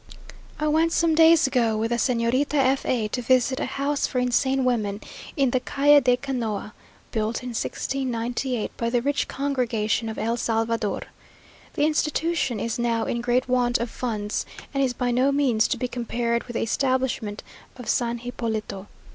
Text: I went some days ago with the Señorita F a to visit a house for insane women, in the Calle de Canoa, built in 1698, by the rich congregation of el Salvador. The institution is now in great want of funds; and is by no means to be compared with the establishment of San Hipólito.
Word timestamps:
I 0.59 0.67
went 0.67 0.91
some 0.93 1.13
days 1.13 1.45
ago 1.45 1.77
with 1.77 1.91
the 1.91 1.97
Señorita 1.97 2.55
F 2.55 2.87
a 2.87 3.07
to 3.09 3.21
visit 3.21 3.59
a 3.59 3.67
house 3.67 4.07
for 4.07 4.17
insane 4.17 4.65
women, 4.65 4.99
in 5.37 5.51
the 5.51 5.59
Calle 5.59 6.01
de 6.01 6.17
Canoa, 6.17 6.73
built 7.11 7.43
in 7.43 7.49
1698, 7.49 8.75
by 8.77 8.89
the 8.89 9.03
rich 9.03 9.27
congregation 9.27 10.09
of 10.09 10.17
el 10.17 10.37
Salvador. 10.37 11.01
The 11.75 11.85
institution 11.85 12.59
is 12.59 12.79
now 12.79 13.03
in 13.05 13.21
great 13.21 13.47
want 13.47 13.77
of 13.77 13.91
funds; 13.91 14.47
and 14.73 14.81
is 14.83 14.93
by 14.93 15.11
no 15.11 15.31
means 15.31 15.67
to 15.67 15.77
be 15.77 15.87
compared 15.87 16.45
with 16.45 16.55
the 16.55 16.63
establishment 16.63 17.43
of 17.77 17.87
San 17.87 18.21
Hipólito. 18.21 18.87